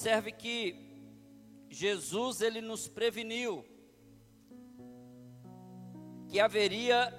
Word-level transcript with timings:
Observe 0.00 0.32
que 0.32 0.74
Jesus 1.68 2.40
ele 2.40 2.62
nos 2.62 2.88
preveniu 2.88 3.62
que 6.26 6.40
haveria 6.40 7.12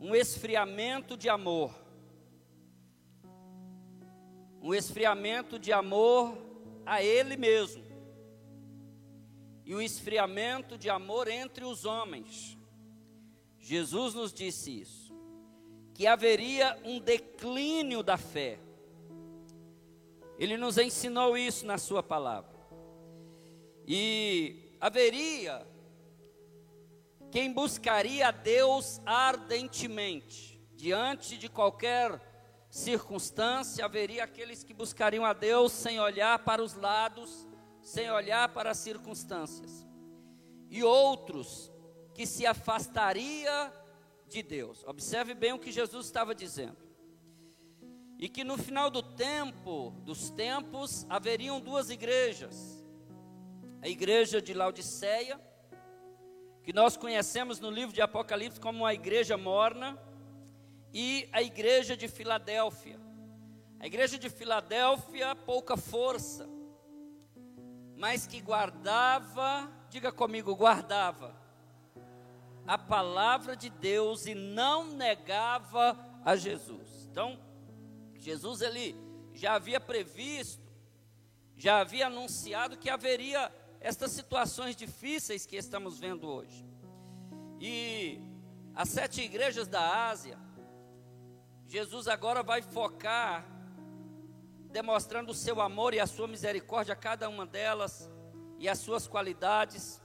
um 0.00 0.12
esfriamento 0.12 1.16
de 1.16 1.28
amor. 1.28 1.72
Um 4.60 4.74
esfriamento 4.74 5.56
de 5.56 5.72
amor 5.72 6.36
a 6.84 7.00
ele 7.00 7.36
mesmo. 7.36 7.84
E 9.64 9.72
um 9.72 9.80
esfriamento 9.80 10.76
de 10.76 10.90
amor 10.90 11.28
entre 11.28 11.64
os 11.64 11.84
homens. 11.84 12.58
Jesus 13.60 14.14
nos 14.14 14.32
disse 14.32 14.80
isso. 14.80 15.14
Que 15.94 16.08
haveria 16.08 16.76
um 16.84 16.98
declínio 16.98 18.02
da 18.02 18.16
fé. 18.16 18.58
Ele 20.38 20.56
nos 20.56 20.78
ensinou 20.78 21.36
isso 21.36 21.64
na 21.64 21.78
Sua 21.78 22.02
palavra. 22.02 22.54
E 23.86 24.76
haveria 24.80 25.66
quem 27.30 27.52
buscaria 27.52 28.28
a 28.28 28.30
Deus 28.30 29.00
ardentemente, 29.04 30.62
diante 30.74 31.36
de 31.36 31.48
qualquer 31.48 32.20
circunstância, 32.70 33.84
haveria 33.84 34.24
aqueles 34.24 34.62
que 34.62 34.72
buscariam 34.72 35.24
a 35.24 35.32
Deus 35.32 35.72
sem 35.72 36.00
olhar 36.00 36.38
para 36.40 36.62
os 36.62 36.74
lados, 36.74 37.46
sem 37.82 38.10
olhar 38.10 38.48
para 38.50 38.70
as 38.70 38.78
circunstâncias, 38.78 39.86
e 40.70 40.82
outros 40.82 41.72
que 42.14 42.26
se 42.26 42.46
afastaria 42.46 43.72
de 44.28 44.42
Deus. 44.42 44.84
Observe 44.84 45.34
bem 45.34 45.52
o 45.52 45.58
que 45.58 45.72
Jesus 45.72 46.06
estava 46.06 46.34
dizendo. 46.34 46.83
E 48.24 48.28
que 48.30 48.42
no 48.42 48.56
final 48.56 48.88
do 48.88 49.02
tempo, 49.02 49.90
dos 50.02 50.30
tempos, 50.30 51.04
haveriam 51.10 51.60
duas 51.60 51.90
igrejas. 51.90 52.82
A 53.82 53.86
igreja 53.86 54.40
de 54.40 54.54
Laodiceia, 54.54 55.38
que 56.62 56.72
nós 56.72 56.96
conhecemos 56.96 57.60
no 57.60 57.70
livro 57.70 57.94
de 57.94 58.00
Apocalipse 58.00 58.58
como 58.58 58.78
uma 58.78 58.94
igreja 58.94 59.36
morna, 59.36 60.02
e 60.90 61.28
a 61.32 61.42
igreja 61.42 61.94
de 61.94 62.08
Filadélfia. 62.08 62.98
A 63.78 63.86
igreja 63.86 64.18
de 64.18 64.30
Filadélfia, 64.30 65.36
pouca 65.36 65.76
força, 65.76 66.48
mas 67.94 68.26
que 68.26 68.40
guardava, 68.40 69.70
diga 69.90 70.10
comigo, 70.10 70.56
guardava 70.56 71.36
a 72.66 72.78
palavra 72.78 73.54
de 73.54 73.68
Deus 73.68 74.24
e 74.24 74.34
não 74.34 74.86
negava 74.86 75.94
a 76.24 76.34
Jesus. 76.34 77.06
Então, 77.10 77.38
Jesus 78.24 78.62
ele 78.62 78.96
já 79.34 79.52
havia 79.52 79.78
previsto, 79.78 80.64
já 81.58 81.80
havia 81.80 82.06
anunciado 82.06 82.78
que 82.78 82.88
haveria 82.88 83.52
estas 83.80 84.12
situações 84.12 84.74
difíceis 84.74 85.44
que 85.44 85.56
estamos 85.56 85.98
vendo 85.98 86.26
hoje. 86.26 86.64
E 87.60 88.18
as 88.74 88.88
sete 88.88 89.20
igrejas 89.20 89.68
da 89.68 90.08
Ásia, 90.08 90.38
Jesus 91.66 92.08
agora 92.08 92.42
vai 92.42 92.62
focar, 92.62 93.46
demonstrando 94.70 95.32
o 95.32 95.34
seu 95.34 95.60
amor 95.60 95.92
e 95.92 96.00
a 96.00 96.06
sua 96.06 96.26
misericórdia 96.26 96.94
a 96.94 96.96
cada 96.96 97.28
uma 97.28 97.44
delas 97.44 98.10
e 98.58 98.70
as 98.70 98.78
suas 98.78 99.06
qualidades. 99.06 100.00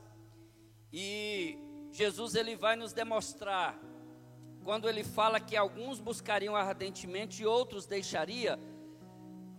E 0.92 1.58
Jesus 1.90 2.36
ele 2.36 2.58
vai 2.58 2.76
nos 2.76 2.92
demonstrar 2.92 3.80
quando 4.64 4.88
ele 4.88 5.04
fala 5.04 5.40
que 5.40 5.56
alguns 5.56 6.00
buscariam 6.00 6.56
ardentemente 6.56 7.42
e 7.42 7.46
outros 7.46 7.86
deixaria, 7.86 8.60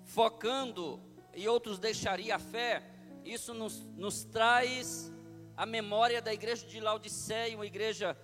focando 0.04 1.00
e 1.34 1.48
outros 1.48 1.78
deixaria 1.78 2.36
a 2.36 2.38
fé, 2.38 2.82
isso 3.24 3.54
nos, 3.54 3.86
nos 3.96 4.24
traz 4.24 5.12
a 5.56 5.66
memória 5.66 6.22
da 6.22 6.32
igreja 6.32 6.66
de 6.66 6.80
Laodiceia, 6.80 7.56
uma 7.56 7.66
igreja 7.66 8.16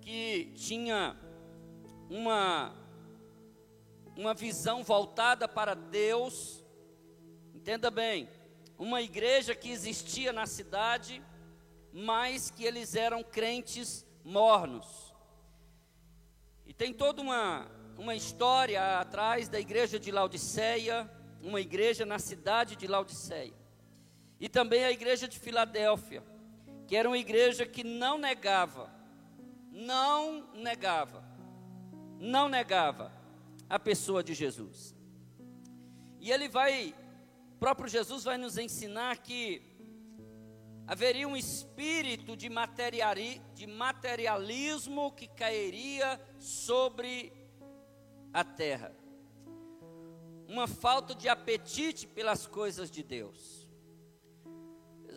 que 0.00 0.52
tinha 0.54 1.16
uma, 2.08 2.74
uma 4.16 4.32
visão 4.32 4.82
voltada 4.82 5.46
para 5.48 5.74
Deus, 5.74 6.64
entenda 7.54 7.90
bem, 7.90 8.28
uma 8.78 9.02
igreja 9.02 9.54
que 9.54 9.70
existia 9.70 10.32
na 10.32 10.46
cidade, 10.46 11.22
mas 11.92 12.50
que 12.50 12.64
eles 12.64 12.94
eram 12.94 13.22
crentes 13.22 14.06
mornos. 14.24 15.07
Tem 16.78 16.94
toda 16.94 17.20
uma, 17.20 17.66
uma 17.98 18.14
história 18.14 19.00
atrás 19.00 19.48
da 19.48 19.58
igreja 19.58 19.98
de 19.98 20.12
Laodiceia, 20.12 21.10
uma 21.42 21.60
igreja 21.60 22.06
na 22.06 22.20
cidade 22.20 22.76
de 22.76 22.86
Laodiceia. 22.86 23.52
E 24.38 24.48
também 24.48 24.84
a 24.84 24.92
igreja 24.92 25.26
de 25.26 25.36
Filadélfia, 25.40 26.22
que 26.86 26.94
era 26.94 27.08
uma 27.08 27.18
igreja 27.18 27.66
que 27.66 27.82
não 27.82 28.16
negava, 28.16 28.88
não 29.72 30.54
negava, 30.54 31.24
não 32.20 32.48
negava 32.48 33.12
a 33.68 33.80
pessoa 33.80 34.22
de 34.22 34.32
Jesus. 34.32 34.94
E 36.20 36.30
ele 36.30 36.48
vai, 36.48 36.94
próprio 37.58 37.88
Jesus 37.88 38.22
vai 38.22 38.38
nos 38.38 38.56
ensinar 38.56 39.18
que 39.18 39.67
haveria 40.88 41.28
um 41.28 41.36
espírito 41.36 42.36
de, 42.36 42.50
materiali, 42.50 43.40
de 43.54 43.68
materialismo 43.68 45.12
que 45.12 45.28
cairia 45.28 46.20
sobre 46.40 47.32
a 48.32 48.42
terra. 48.42 48.92
Uma 50.48 50.66
falta 50.66 51.14
de 51.14 51.28
apetite 51.28 52.08
pelas 52.08 52.44
coisas 52.44 52.90
de 52.90 53.04
Deus 53.04 53.68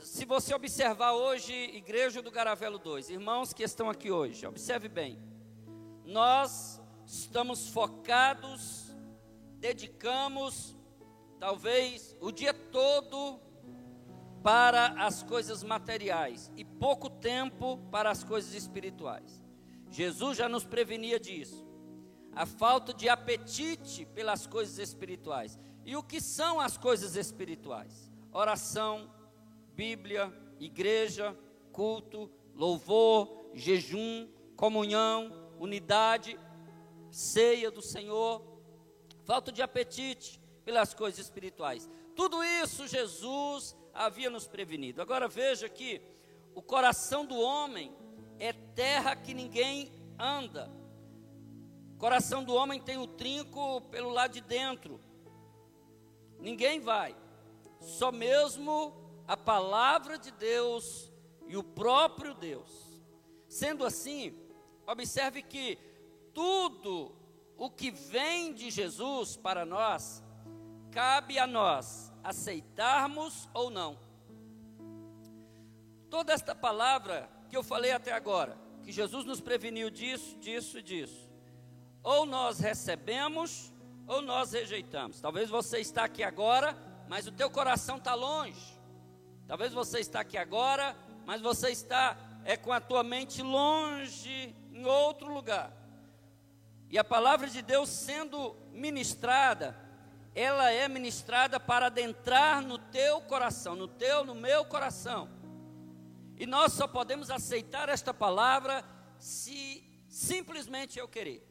se 0.04 0.26
você 0.26 0.54
observar 0.54 1.14
hoje, 1.14 1.54
Igreja 1.54 2.22
do 2.22 2.32
Garavelo 2.32 2.80
2, 2.80 3.12
irmãos 3.12 3.54
que 3.54 3.64
estão 3.64 3.90
aqui 3.90 4.12
hoje, 4.12 4.46
observe 4.48 4.90
bem. 4.90 5.18
Nós 6.04 6.82
estamos 7.06 7.70
focados, 7.70 8.94
dedicamos, 9.60 10.76
talvez, 11.40 12.18
o 12.20 12.32
dia 12.32 12.54
todo 12.54 13.40
para 14.44 14.88
as 14.98 15.22
coisas 15.22 15.64
materiais 15.64 16.52
e 16.56 16.66
pouco 16.66 17.10
tempo 17.10 17.78
para 17.92 18.10
as 18.10 18.24
coisas 18.24 18.54
espirituais. 18.54 19.42
Jesus 19.90 20.38
já 20.38 20.50
nos 20.50 20.66
prevenia 20.66 21.20
disso. 21.20 21.68
A 22.34 22.46
falta 22.46 22.94
de 22.94 23.10
apetite 23.10 24.06
pelas 24.06 24.48
coisas 24.48 24.78
espirituais. 24.80 25.60
E 25.86 25.96
o 25.96 26.04
que 26.04 26.22
são 26.22 26.60
as 26.60 26.78
coisas 26.78 27.16
espirituais? 27.16 28.10
Oração, 28.32 29.12
Bíblia, 29.76 30.34
igreja, 30.60 31.38
culto, 31.72 32.32
louvor, 32.56 33.50
jejum, 33.54 34.30
comunhão, 34.56 35.52
unidade, 35.60 36.40
ceia 37.10 37.70
do 37.70 37.82
Senhor, 37.82 38.42
falta 39.26 39.52
de 39.52 39.62
apetite 39.62 40.40
pelas 40.64 40.94
coisas 40.94 41.20
espirituais. 41.20 41.90
Tudo 42.16 42.44
isso 42.44 42.88
Jesus 42.88 43.76
havia 43.94 44.30
nos 44.30 44.48
prevenido. 44.48 45.02
Agora 45.02 45.28
veja 45.28 45.68
que 45.70 46.02
o 46.54 46.62
coração 46.62 47.26
do 47.26 47.40
homem 47.40 47.94
é 48.40 48.54
terra 48.54 49.16
que 49.16 49.34
ninguém 49.34 49.92
anda. 50.18 50.72
O 51.96 51.98
coração 51.98 52.44
do 52.44 52.54
homem 52.54 52.80
tem 52.80 52.98
o 52.98 53.08
trinco 53.08 53.82
pelo 53.92 54.10
lado 54.10 54.34
de 54.34 54.42
dentro. 54.42 55.00
Ninguém 56.40 56.80
vai. 56.80 57.16
Só 57.80 58.12
mesmo 58.12 58.94
a 59.28 59.38
palavra 59.38 60.18
de 60.18 60.32
Deus 60.32 61.12
e 61.48 61.56
o 61.56 61.64
próprio 61.64 62.34
Deus. 62.34 63.02
Sendo 63.48 63.86
assim, 63.86 64.36
observe 64.88 65.42
que 65.42 65.78
tudo 66.34 67.16
o 67.58 67.70
que 67.70 67.92
vem 67.92 68.54
de 68.54 68.72
Jesus 68.72 69.38
para 69.38 69.66
nós, 69.66 70.24
cabe 70.92 71.38
a 71.38 71.46
nós 71.46 72.11
aceitarmos 72.24 73.50
ou 73.54 73.70
não. 73.70 73.98
Toda 76.10 76.34
esta 76.34 76.54
palavra 76.54 77.30
que 77.50 77.56
eu 77.56 77.64
falei 77.64 77.92
até 77.92 78.12
agora, 78.12 78.58
que 78.84 78.92
Jesus 78.92 79.26
nos 79.26 79.40
preveniu 79.40 79.90
disso, 79.90 80.38
disso 80.38 80.80
e 80.80 80.82
disso, 80.82 81.30
ou 82.04 82.26
nós 82.26 82.60
recebemos 82.60 83.72
ou 84.08 84.22
nós 84.22 84.52
rejeitamos. 84.52 85.22
Talvez 85.22 85.50
você 85.50 85.80
está 85.80 86.04
aqui 86.04 86.24
agora, 86.24 86.78
mas 87.08 87.28
o 87.28 87.32
teu 87.32 87.50
coração 87.50 87.98
está 87.98 88.14
longe. 88.14 88.80
Talvez 89.48 89.74
você 89.74 90.00
está 90.00 90.22
aqui 90.22 90.38
agora, 90.38 90.96
mas 91.26 91.42
você 91.42 91.70
está 91.70 92.18
é 92.44 92.58
com 92.58 92.72
a 92.72 92.80
tua 92.80 93.04
mente 93.04 93.42
longe 93.42 94.56
em 94.72 94.86
outro 94.86 95.32
lugar. 95.32 95.72
E 96.90 96.98
a 96.98 97.04
palavra 97.04 97.48
de 97.48 97.62
Deus 97.62 97.90
sendo 97.90 98.56
ministrada, 98.72 99.78
ela 100.34 100.72
é 100.72 100.88
ministrada 100.88 101.60
para 101.60 101.88
adentrar 101.88 102.62
no 102.62 102.78
teu 102.78 103.22
coração, 103.22 103.76
no 103.76 103.88
teu, 103.88 104.24
no 104.24 104.34
meu 104.34 104.64
coração. 104.66 105.30
E 106.38 106.46
nós 106.46 106.74
só 106.74 106.88
podemos 106.88 107.30
aceitar 107.30 107.90
esta 107.90 108.14
palavra 108.14 108.84
se 109.20 109.84
simplesmente 110.08 110.98
eu 110.98 111.08
querer. 111.08 111.46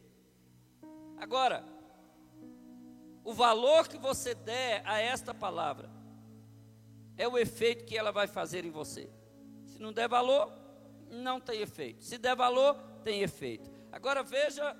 Agora, 1.16 1.64
o 3.22 3.32
valor 3.32 3.86
que 3.86 3.98
você 3.98 4.34
der 4.34 4.82
a 4.86 4.98
esta 4.98 5.34
palavra 5.34 5.90
é 7.16 7.28
o 7.28 7.38
efeito 7.38 7.84
que 7.84 7.96
ela 7.96 8.10
vai 8.10 8.26
fazer 8.26 8.64
em 8.64 8.70
você. 8.70 9.10
Se 9.66 9.78
não 9.78 9.92
der 9.92 10.08
valor, 10.08 10.50
não 11.10 11.38
tem 11.38 11.60
efeito. 11.60 12.02
Se 12.02 12.16
der 12.16 12.34
valor, 12.34 12.74
tem 13.04 13.22
efeito. 13.22 13.70
Agora 13.92 14.22
veja 14.22 14.74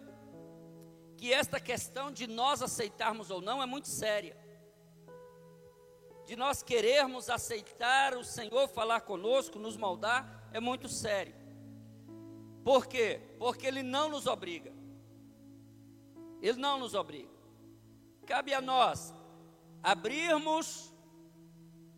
que 1.20 1.34
esta 1.34 1.61
questão 1.61 2.11
de 2.11 2.26
nós 2.26 2.62
aceitarmos 2.62 3.31
ou 3.31 3.43
não 3.43 3.62
é 3.62 3.67
muito 3.67 3.88
séria. 3.88 4.34
De 6.25 6.34
nós 6.34 6.62
querermos 6.62 7.28
aceitar 7.28 8.17
o 8.17 8.25
Senhor 8.25 8.67
falar 8.69 9.02
conosco, 9.02 9.58
nos 9.58 9.76
moldar, 9.76 10.49
é 10.50 10.58
muito 10.58 10.88
sério. 10.88 11.34
Por 12.64 12.87
quê? 12.87 13.20
Porque 13.38 13.67
Ele 13.67 13.82
não 13.82 14.08
nos 14.08 14.26
obriga. 14.26 14.72
Ele 16.40 16.58
não 16.58 16.78
nos 16.78 16.94
obriga. 16.94 17.28
Cabe 18.25 18.55
a 18.55 18.62
nós 18.62 19.12
abrirmos 19.82 20.90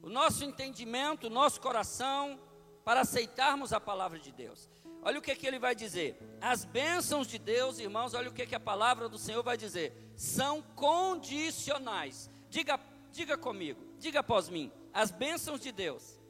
o 0.02 0.08
nosso 0.08 0.42
entendimento, 0.44 1.28
o 1.28 1.30
nosso 1.30 1.60
coração, 1.60 2.40
para 2.84 3.02
aceitarmos 3.02 3.72
a 3.72 3.78
palavra 3.78 4.18
de 4.18 4.32
Deus. 4.32 4.68
Olha 5.04 5.18
o 5.18 5.22
que, 5.22 5.34
que 5.34 5.46
ele 5.46 5.58
vai 5.58 5.74
dizer. 5.74 6.16
As 6.40 6.64
bênçãos 6.64 7.26
de 7.26 7.36
Deus, 7.36 7.80
irmãos, 7.80 8.14
olha 8.14 8.30
o 8.30 8.32
que, 8.32 8.46
que 8.46 8.54
a 8.54 8.60
palavra 8.60 9.08
do 9.08 9.18
Senhor 9.18 9.42
vai 9.42 9.56
dizer. 9.56 10.12
São 10.16 10.62
condicionais. 10.62 12.30
Diga, 12.48 12.78
diga 13.10 13.36
comigo, 13.36 13.84
diga 13.98 14.20
após 14.20 14.48
mim. 14.48 14.70
As 14.92 15.10
bênçãos 15.10 15.60
de 15.60 15.72
Deus 15.72 16.20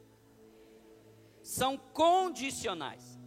são 1.43 1.77
condicionais. 1.77 3.19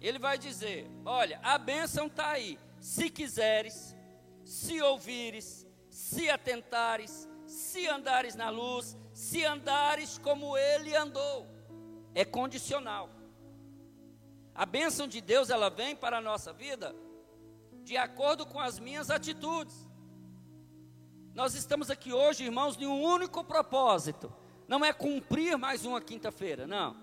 Ele 0.00 0.18
vai 0.18 0.36
dizer: 0.36 0.90
olha, 1.04 1.38
a 1.42 1.56
bênção 1.56 2.06
está 2.06 2.30
aí. 2.30 2.58
Se 2.80 3.08
quiseres, 3.08 3.96
se 4.44 4.82
ouvires, 4.82 5.66
se 5.88 6.28
atentares, 6.28 7.28
se 7.46 7.86
andares 7.86 8.34
na 8.34 8.50
luz, 8.50 8.96
se 9.12 9.44
andares 9.44 10.18
como 10.18 10.56
ele 10.58 10.96
andou. 10.96 11.46
É 12.14 12.24
condicional. 12.24 13.15
A 14.56 14.64
bênção 14.64 15.06
de 15.06 15.20
Deus, 15.20 15.50
ela 15.50 15.68
vem 15.68 15.94
para 15.94 16.16
a 16.16 16.20
nossa 16.20 16.50
vida 16.50 16.96
de 17.84 17.96
acordo 17.96 18.46
com 18.46 18.58
as 18.58 18.78
minhas 18.78 19.10
atitudes. 19.10 19.86
Nós 21.34 21.54
estamos 21.54 21.90
aqui 21.90 22.10
hoje, 22.12 22.44
irmãos, 22.44 22.74
de 22.74 22.86
um 22.86 23.02
único 23.02 23.44
propósito. 23.44 24.32
Não 24.66 24.82
é 24.82 24.94
cumprir 24.94 25.58
mais 25.58 25.84
uma 25.84 26.00
quinta-feira, 26.00 26.66
não. 26.66 26.96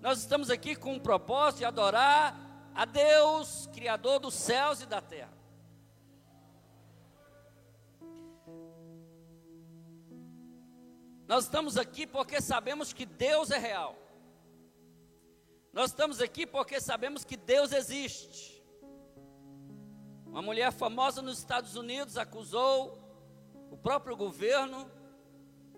Nós 0.00 0.18
estamos 0.18 0.50
aqui 0.50 0.74
com 0.74 0.94
um 0.94 0.98
propósito 0.98 1.58
de 1.58 1.64
adorar 1.64 2.36
a 2.74 2.84
Deus, 2.84 3.68
Criador 3.72 4.18
dos 4.18 4.34
céus 4.34 4.82
e 4.82 4.86
da 4.86 5.00
terra. 5.00 5.32
Nós 11.28 11.44
estamos 11.44 11.78
aqui 11.78 12.04
porque 12.04 12.40
sabemos 12.40 12.92
que 12.92 13.06
Deus 13.06 13.52
é 13.52 13.58
real. 13.58 13.96
Nós 15.76 15.90
estamos 15.90 16.22
aqui 16.22 16.46
porque 16.46 16.80
sabemos 16.80 17.22
que 17.22 17.36
Deus 17.36 17.70
existe. 17.70 18.64
Uma 20.24 20.40
mulher 20.40 20.72
famosa 20.72 21.20
nos 21.20 21.36
Estados 21.38 21.76
Unidos 21.76 22.16
acusou 22.16 22.98
o 23.70 23.76
próprio 23.76 24.16
governo 24.16 24.90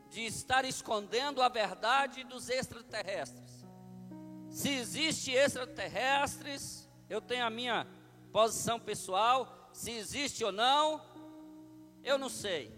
de 0.09 0.25
estar 0.25 0.65
escondendo 0.65 1.43
a 1.43 1.49
verdade 1.49 2.23
dos 2.23 2.49
extraterrestres. 2.49 3.67
Se 4.49 4.69
existe 4.69 5.33
extraterrestres, 5.33 6.89
eu 7.11 7.21
tenho 7.21 7.45
a 7.45 7.51
minha 7.51 7.85
posição 8.31 8.79
pessoal, 8.79 9.69
se 9.73 9.91
existe 9.91 10.45
ou 10.45 10.53
não, 10.53 11.03
eu 12.05 12.17
não 12.17 12.29
sei. 12.29 12.73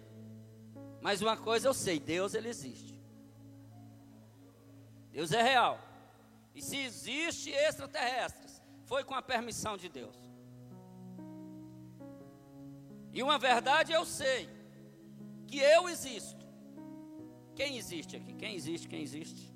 Mas 1.02 1.20
uma 1.20 1.37
coisa 1.37 1.69
eu 1.69 1.75
sei, 1.75 2.00
Deus 2.00 2.32
ele 2.32 2.49
existe. 2.49 2.99
Deus 5.12 5.32
é 5.32 5.43
real. 5.43 5.89
E 6.55 6.61
se 6.62 6.76
existe 6.76 7.50
extraterrestres, 7.50 8.61
foi 8.85 9.05
com 9.05 9.14
a 9.14 9.23
permissão 9.23 9.76
de 9.76 9.88
Deus. 9.88 10.17
E 13.12 13.23
uma 13.23 13.38
verdade 13.38 13.93
eu 13.93 14.05
sei, 14.05 14.49
que 15.47 15.58
eu 15.58 15.88
existo. 15.88 16.47
Quem 17.55 17.76
existe 17.76 18.17
aqui? 18.17 18.35
Quem 18.35 18.55
existe? 18.55 18.88
Quem 18.88 19.02
existe? 19.02 19.52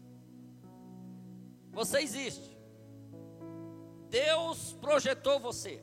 Você 1.73 2.00
existe. 2.00 2.56
Deus 4.08 4.76
projetou 4.81 5.40
você. 5.40 5.82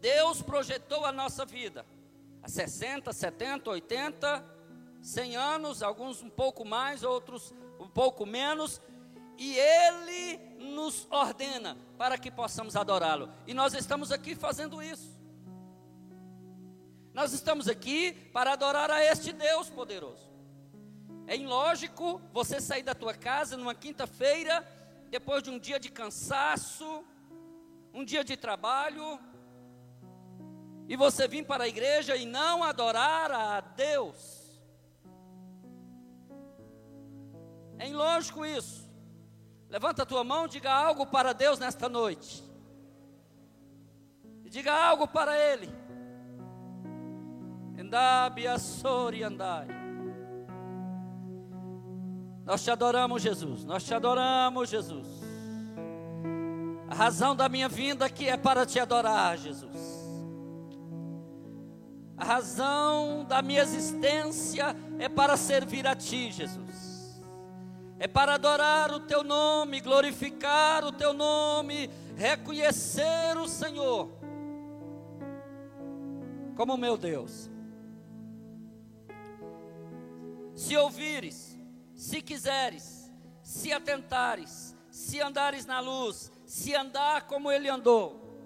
Deus 0.00 0.42
projetou 0.42 1.04
a 1.04 1.12
nossa 1.12 1.44
vida. 1.44 1.86
Há 2.42 2.48
60, 2.48 3.12
70, 3.12 3.70
80, 3.70 4.44
100 5.00 5.36
anos, 5.36 5.82
alguns 5.82 6.22
um 6.22 6.28
pouco 6.28 6.64
mais, 6.64 7.02
outros 7.02 7.54
um 7.78 7.88
pouco 7.88 8.26
menos, 8.26 8.80
e 9.42 9.58
Ele 9.58 10.38
nos 10.60 11.08
ordena 11.10 11.76
para 11.98 12.16
que 12.16 12.30
possamos 12.30 12.76
adorá-lo. 12.76 13.28
E 13.44 13.52
nós 13.52 13.74
estamos 13.74 14.12
aqui 14.12 14.36
fazendo 14.36 14.80
isso. 14.80 15.20
Nós 17.12 17.32
estamos 17.32 17.66
aqui 17.66 18.12
para 18.32 18.52
adorar 18.52 18.88
a 18.88 19.04
este 19.04 19.32
Deus 19.32 19.68
poderoso. 19.68 20.30
É 21.26 21.36
ilógico 21.36 22.20
você 22.32 22.60
sair 22.60 22.84
da 22.84 22.94
tua 22.94 23.14
casa 23.14 23.56
numa 23.56 23.74
quinta-feira, 23.74 24.64
depois 25.10 25.42
de 25.42 25.50
um 25.50 25.58
dia 25.58 25.80
de 25.80 25.90
cansaço, 25.90 27.04
um 27.92 28.04
dia 28.04 28.22
de 28.22 28.36
trabalho, 28.36 29.18
e 30.88 30.96
você 30.96 31.26
vir 31.26 31.44
para 31.44 31.64
a 31.64 31.68
igreja 31.68 32.14
e 32.14 32.24
não 32.24 32.62
adorar 32.62 33.32
a 33.32 33.60
Deus. 33.60 34.62
É 37.76 37.88
ilógico 37.88 38.46
isso. 38.46 38.81
Levanta 39.72 40.02
a 40.02 40.06
tua 40.06 40.22
mão, 40.22 40.46
diga 40.46 40.70
algo 40.70 41.06
para 41.06 41.32
Deus 41.32 41.58
nesta 41.58 41.88
noite. 41.88 42.44
E 44.44 44.50
diga 44.50 44.70
algo 44.70 45.08
para 45.08 45.34
Ele. 45.34 45.74
Andai. 49.22 49.66
Nós 52.44 52.62
te 52.62 52.70
adoramos, 52.70 53.22
Jesus. 53.22 53.64
Nós 53.64 53.82
te 53.82 53.94
adoramos, 53.94 54.68
Jesus. 54.68 55.08
A 56.90 56.94
razão 56.94 57.34
da 57.34 57.48
minha 57.48 57.66
vinda 57.66 58.04
aqui 58.04 58.28
é 58.28 58.36
para 58.36 58.66
te 58.66 58.78
adorar, 58.78 59.38
Jesus. 59.38 60.04
A 62.14 62.24
razão 62.24 63.24
da 63.24 63.40
minha 63.40 63.62
existência 63.62 64.76
é 64.98 65.08
para 65.08 65.34
servir 65.38 65.86
a 65.86 65.96
Ti, 65.96 66.30
Jesus 66.30 66.91
é 68.02 68.08
para 68.08 68.34
adorar 68.34 68.90
o 68.90 68.98
teu 68.98 69.22
nome, 69.22 69.80
glorificar 69.80 70.84
o 70.84 70.90
teu 70.90 71.12
nome, 71.12 71.88
reconhecer 72.16 73.38
o 73.38 73.46
Senhor 73.46 74.10
como 76.56 76.76
meu 76.76 76.96
Deus. 76.96 77.48
Se 80.56 80.76
ouvires, 80.76 81.56
se 81.94 82.20
quiseres, 82.20 83.08
se 83.40 83.72
atentares, 83.72 84.76
se 84.90 85.20
andares 85.20 85.64
na 85.64 85.78
luz, 85.78 86.32
se 86.44 86.74
andar 86.74 87.28
como 87.28 87.52
ele 87.52 87.68
andou, 87.68 88.36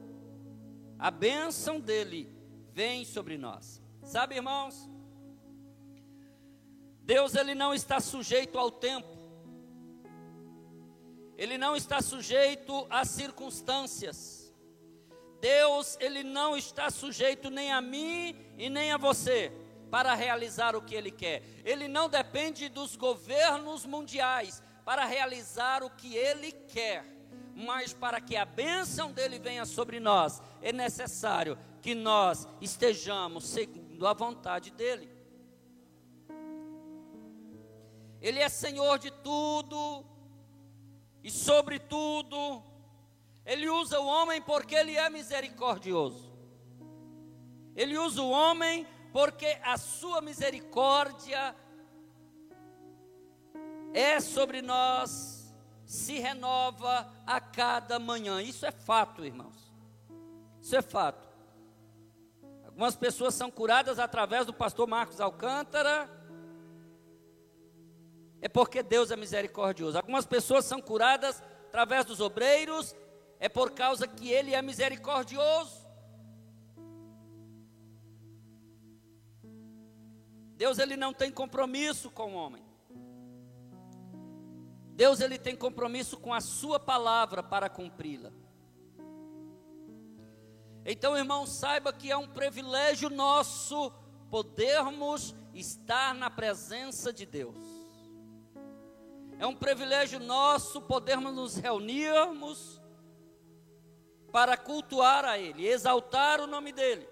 a 0.99 1.11
bênção 1.11 1.81
dele 1.81 2.31
vem 2.75 3.07
sobre 3.07 3.39
nós. 3.39 3.81
Sabe, 4.03 4.35
irmãos? 4.35 4.87
Deus 7.01 7.35
ele 7.35 7.55
não 7.55 7.73
está 7.73 8.01
sujeito 8.01 8.59
ao 8.59 8.71
tempo 8.71 9.16
ele 11.37 11.59
não 11.59 11.77
está 11.77 12.01
sujeito 12.01 12.87
às 12.89 13.09
circunstâncias. 13.09 14.55
Deus, 15.41 15.97
ele 16.01 16.25
não 16.25 16.57
está 16.57 16.91
sujeito 16.91 17.51
nem 17.51 17.73
a 17.73 17.81
mim 17.81 18.35
e 18.57 18.71
nem 18.71 18.91
a 18.93 18.97
você 18.97 19.53
para 19.91 20.15
realizar 20.15 20.75
o 20.75 20.83
que 20.83 20.95
ele 20.95 21.11
quer. 21.11 21.43
Ele 21.65 21.87
não 21.87 22.09
depende 22.09 22.69
dos 22.69 22.97
governos 22.97 23.85
mundiais 23.85 24.63
para 24.85 25.05
realizar 25.05 25.83
o 25.83 25.91
que 25.91 26.17
ele 26.17 26.53
quer. 26.53 27.05
Mas 27.55 27.93
para 27.93 28.21
que 28.21 28.37
a 28.37 28.45
bênção 28.45 29.13
dele 29.13 29.39
venha 29.39 29.65
sobre 29.65 30.01
nós, 30.01 30.43
é 30.61 30.73
necessário 30.73 31.59
que 31.81 31.95
nós 31.95 32.47
estejamos 32.61 33.45
segundo 33.45 34.07
a 34.07 34.13
vontade 34.13 34.71
dele. 34.71 35.15
Ele 38.21 38.41
é 38.41 38.49
Senhor 38.49 38.99
de 38.99 39.11
tudo, 39.11 40.05
e, 41.27 41.31
sobretudo, 41.33 42.63
ele 43.45 43.69
usa 43.69 43.99
o 43.99 44.07
homem 44.07 44.41
porque 44.41 44.77
ele 44.77 44.95
é 44.95 45.11
misericordioso. 45.11 46.33
Ele 47.75 47.99
usa 47.99 48.23
o 48.23 48.31
homem 48.31 48.87
porque 49.13 49.59
a 49.65 49.77
sua 49.77 50.21
misericórdia 50.21 51.53
é 53.93 54.21
sobre 54.21 54.63
nós, 54.63 55.53
se 55.85 56.17
renova 56.21 57.13
a 57.27 57.41
cada 57.41 57.99
manhã. 57.99 58.41
Isso 58.41 58.65
é 58.65 58.71
fato, 58.71 59.25
irmãos. 59.25 59.75
Isso 60.63 60.77
é 60.77 60.83
fato. 60.83 61.29
Algumas 62.67 62.95
pessoas 62.95 63.35
são 63.35 63.51
curadas 63.51 63.99
através 63.99 64.47
do 64.47 64.55
pastor 64.55 64.87
Marcos 64.87 65.21
Alcântara, 65.21 66.09
é 68.47 68.49
porque 68.49 68.81
Deus 68.81 69.11
é 69.11 69.17
misericordioso. 69.17 69.97
Algumas 69.97 70.25
pessoas 70.25 70.65
são 70.65 70.81
curadas 70.81 71.43
através 71.67 72.05
dos 72.05 72.21
obreiros, 72.21 72.95
é 73.41 73.49
por 73.49 73.73
causa 73.73 74.07
que 74.07 74.31
Ele 74.31 74.55
é 74.55 74.63
misericordioso. 74.63 75.85
Deus 80.57 80.79
ele 80.79 80.97
não 80.97 81.13
tem 81.13 81.31
compromisso 81.31 82.09
com 82.09 82.35
o 82.35 82.37
homem. 82.37 82.65
Deus 84.95 85.21
ele 85.21 85.39
tem 85.39 85.57
compromisso 85.57 86.17
com 86.17 86.33
a 86.33 86.41
sua 86.41 86.79
palavra 86.79 87.43
para 87.43 87.69
cumpri-la. 87.69 88.31
Então, 90.85 91.17
irmão, 91.17 91.45
saiba 91.47 91.93
que 91.93 92.13
é 92.13 92.17
um 92.17 92.29
privilégio 92.29 93.11
nosso 93.11 93.93
podermos 94.31 95.35
estar 95.53 96.15
na 96.15 96.31
presença 96.31 97.13
de 97.13 97.27
Deus. 97.27 97.76
É 99.39 99.47
um 99.47 99.55
privilégio 99.55 100.19
nosso 100.19 100.81
podermos 100.81 101.35
nos 101.35 101.57
reunirmos 101.57 102.81
para 104.33 104.57
cultuar 104.57 105.25
a 105.25 105.39
Ele, 105.39 105.67
exaltar 105.67 106.41
o 106.41 106.47
nome 106.47 106.73
dEle. 106.73 107.09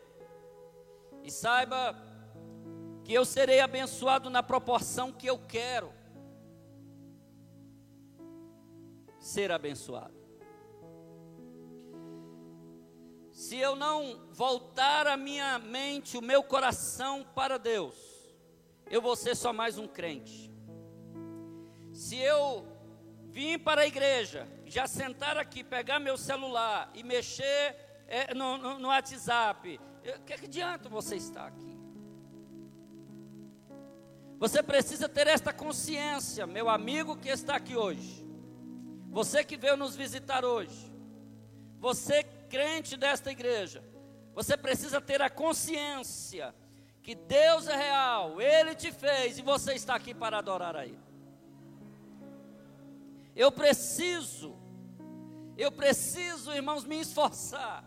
E 1.22 1.30
saiba 1.30 1.94
que 3.04 3.12
eu 3.12 3.24
serei 3.24 3.60
abençoado 3.60 4.30
na 4.30 4.42
proporção 4.42 5.12
que 5.12 5.26
eu 5.26 5.38
quero 5.38 5.92
ser 9.18 9.50
abençoado. 9.52 10.14
Se 13.30 13.56
eu 13.56 13.74
não 13.74 14.28
voltar 14.30 15.06
a 15.06 15.16
minha 15.16 15.58
mente, 15.58 16.16
o 16.16 16.22
meu 16.22 16.42
coração 16.42 17.26
para 17.34 17.58
Deus, 17.58 17.96
eu 18.88 19.02
vou 19.02 19.16
ser 19.16 19.34
só 19.34 19.52
mais 19.52 19.76
um 19.76 19.88
crente. 19.88 20.53
Se 22.04 22.18
eu 22.18 22.66
vim 23.30 23.58
para 23.58 23.80
a 23.80 23.86
igreja, 23.86 24.46
já 24.66 24.86
sentar 24.86 25.38
aqui, 25.38 25.64
pegar 25.64 25.98
meu 25.98 26.18
celular 26.18 26.90
e 26.92 27.02
mexer 27.02 27.74
é, 28.06 28.34
no, 28.34 28.58
no, 28.58 28.78
no, 28.78 28.88
WhatsApp, 28.88 29.80
o 30.02 30.20
que, 30.20 30.36
que 30.36 30.44
adianta 30.44 30.86
você 30.86 31.16
estar 31.16 31.46
aqui? 31.46 31.78
Você 34.38 34.62
precisa 34.62 35.08
ter 35.08 35.28
esta 35.28 35.50
consciência, 35.50 36.46
meu 36.46 36.68
amigo 36.68 37.16
que 37.16 37.30
está 37.30 37.56
aqui 37.56 37.74
hoje, 37.74 38.22
você 39.10 39.42
que 39.42 39.56
veio 39.56 39.78
nos 39.78 39.96
visitar 39.96 40.44
hoje, 40.44 40.92
você 41.78 42.22
crente 42.50 42.98
desta 42.98 43.32
igreja, 43.32 43.82
você 44.34 44.58
precisa 44.58 45.00
ter 45.00 45.22
a 45.22 45.30
consciência 45.30 46.54
que 47.02 47.14
Deus 47.14 47.66
é 47.66 47.74
real, 47.74 48.42
Ele 48.42 48.74
te 48.74 48.92
fez 48.92 49.38
e 49.38 49.42
você 49.42 49.72
está 49.72 49.94
aqui 49.94 50.12
para 50.12 50.36
adorar 50.36 50.76
a 50.76 50.84
Ele. 50.84 51.03
Eu 53.34 53.50
preciso, 53.50 54.56
eu 55.56 55.72
preciso, 55.72 56.52
irmãos, 56.52 56.84
me 56.84 57.00
esforçar, 57.00 57.84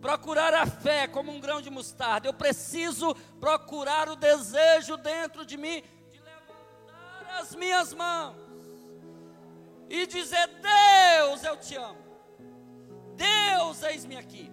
procurar 0.00 0.54
a 0.54 0.66
fé 0.66 1.06
como 1.06 1.32
um 1.32 1.40
grão 1.40 1.60
de 1.60 1.70
mostarda, 1.70 2.26
eu 2.26 2.34
preciso 2.34 3.14
procurar 3.38 4.08
o 4.08 4.16
desejo 4.16 4.96
dentro 4.96 5.44
de 5.44 5.56
mim 5.56 5.82
de 6.10 6.18
levantar 6.20 7.40
as 7.40 7.54
minhas 7.54 7.92
mãos 7.92 8.36
e 9.88 10.06
dizer: 10.06 10.48
Deus, 10.48 11.44
eu 11.44 11.56
te 11.58 11.76
amo. 11.76 12.04
Deus, 13.14 13.82
eis-me 13.82 14.16
aqui. 14.16 14.50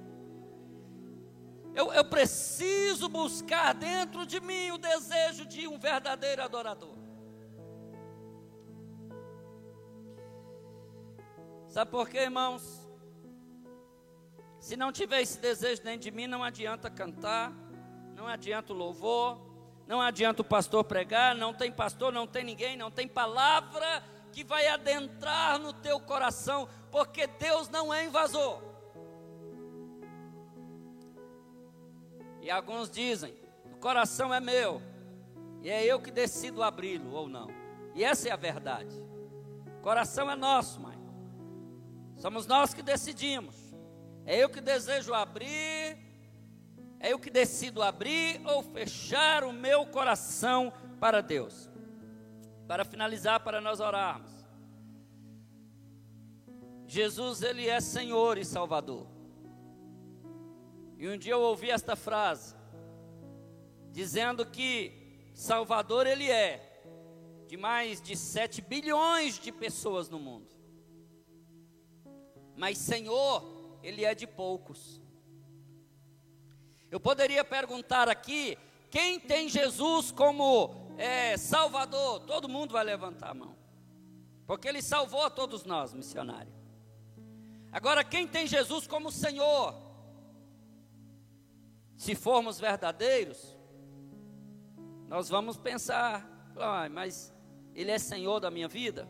Eu, 1.73 1.93
eu 1.93 2.03
preciso 2.03 3.07
buscar 3.07 3.73
dentro 3.73 4.25
de 4.25 4.41
mim 4.41 4.71
o 4.71 4.77
desejo 4.77 5.45
de 5.45 5.67
um 5.67 5.79
verdadeiro 5.79 6.43
adorador. 6.43 7.00
Sabe 11.71 11.89
por 11.89 12.09
quê, 12.09 12.23
irmãos? 12.23 12.85
Se 14.59 14.75
não 14.75 14.91
tiver 14.91 15.21
esse 15.21 15.39
desejo 15.39 15.81
dentro 15.81 16.01
de 16.01 16.11
mim, 16.11 16.27
não 16.27 16.43
adianta 16.43 16.89
cantar, 16.89 17.53
não 18.13 18.27
adianta 18.27 18.73
o 18.73 18.75
louvor, 18.75 19.39
não 19.87 20.01
adianta 20.01 20.41
o 20.41 20.45
pastor 20.45 20.83
pregar, 20.83 21.33
não 21.33 21.53
tem 21.53 21.71
pastor, 21.71 22.11
não 22.11 22.27
tem 22.27 22.43
ninguém, 22.43 22.75
não 22.75 22.91
tem 22.91 23.07
palavra 23.07 24.03
que 24.33 24.43
vai 24.43 24.67
adentrar 24.67 25.59
no 25.59 25.71
teu 25.71 25.97
coração, 25.97 26.67
porque 26.91 27.25
Deus 27.25 27.69
não 27.69 27.93
é 27.93 28.03
invasor. 28.03 28.61
E 32.41 32.51
alguns 32.51 32.91
dizem: 32.91 33.33
o 33.73 33.77
coração 33.77 34.33
é 34.33 34.41
meu, 34.41 34.81
e 35.61 35.69
é 35.69 35.85
eu 35.85 36.01
que 36.01 36.11
decido 36.11 36.61
abri-lo 36.61 37.13
ou 37.13 37.29
não. 37.29 37.47
E 37.95 38.03
essa 38.03 38.27
é 38.27 38.31
a 38.33 38.35
verdade. 38.35 39.01
O 39.79 39.81
coração 39.81 40.29
é 40.29 40.35
nosso, 40.35 40.81
mãe. 40.81 40.90
Somos 42.21 42.45
nós 42.45 42.71
que 42.71 42.83
decidimos. 42.83 43.55
É 44.27 44.37
eu 44.37 44.47
que 44.47 44.61
desejo 44.61 45.11
abrir, 45.11 45.97
é 46.99 47.11
eu 47.11 47.17
que 47.17 47.31
decido 47.31 47.81
abrir 47.81 48.39
ou 48.45 48.61
fechar 48.61 49.43
o 49.43 49.51
meu 49.51 49.87
coração 49.87 50.71
para 50.99 51.19
Deus. 51.19 51.67
Para 52.67 52.85
finalizar, 52.85 53.39
para 53.39 53.59
nós 53.59 53.79
orarmos. 53.79 54.31
Jesus, 56.85 57.41
Ele 57.41 57.67
é 57.67 57.81
Senhor 57.81 58.37
e 58.37 58.45
Salvador. 58.45 59.07
E 60.99 61.09
um 61.09 61.17
dia 61.17 61.33
eu 61.33 61.41
ouvi 61.41 61.71
esta 61.71 61.95
frase, 61.95 62.53
dizendo 63.89 64.45
que 64.45 65.31
Salvador 65.33 66.05
Ele 66.05 66.29
é, 66.29 66.83
de 67.47 67.57
mais 67.57 67.99
de 67.99 68.15
7 68.15 68.61
bilhões 68.61 69.39
de 69.39 69.51
pessoas 69.51 70.07
no 70.07 70.19
mundo. 70.19 70.60
Mas 72.61 72.77
Senhor, 72.77 73.79
Ele 73.81 74.05
é 74.05 74.13
de 74.13 74.27
poucos. 74.27 75.01
Eu 76.91 76.99
poderia 76.99 77.43
perguntar 77.43 78.07
aqui, 78.07 78.55
quem 78.91 79.19
tem 79.19 79.49
Jesus 79.49 80.11
como 80.11 80.69
é, 80.95 81.35
Salvador? 81.37 82.19
Todo 82.19 82.47
mundo 82.47 82.73
vai 82.73 82.83
levantar 82.83 83.31
a 83.31 83.33
mão, 83.33 83.57
porque 84.45 84.67
Ele 84.67 84.79
salvou 84.79 85.23
a 85.23 85.29
todos 85.31 85.65
nós, 85.65 85.91
missionário. 85.91 86.53
Agora, 87.71 88.03
quem 88.03 88.27
tem 88.27 88.45
Jesus 88.45 88.85
como 88.85 89.11
Senhor? 89.11 89.73
Se 91.97 92.13
formos 92.13 92.59
verdadeiros, 92.59 93.57
nós 95.07 95.29
vamos 95.29 95.57
pensar, 95.57 96.29
ah, 96.57 96.87
mas 96.89 97.33
Ele 97.73 97.89
é 97.89 97.97
Senhor 97.97 98.39
da 98.39 98.51
minha 98.51 98.67
vida? 98.67 99.09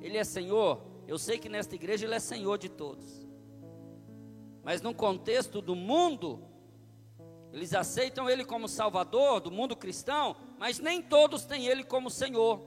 Ele 0.00 0.16
é 0.16 0.24
Senhor? 0.24 0.95
Eu 1.06 1.18
sei 1.18 1.38
que 1.38 1.48
nesta 1.48 1.74
igreja 1.74 2.06
Ele 2.06 2.14
é 2.14 2.20
Senhor 2.20 2.58
de 2.58 2.68
todos. 2.68 3.26
Mas 4.62 4.82
no 4.82 4.94
contexto 4.94 5.60
do 5.62 5.76
mundo, 5.76 6.42
eles 7.52 7.72
aceitam 7.74 8.28
Ele 8.28 8.44
como 8.44 8.68
Salvador 8.68 9.40
do 9.40 9.50
mundo 9.50 9.76
cristão, 9.76 10.36
mas 10.58 10.78
nem 10.78 11.00
todos 11.00 11.44
têm 11.44 11.66
Ele 11.66 11.84
como 11.84 12.10
Senhor. 12.10 12.60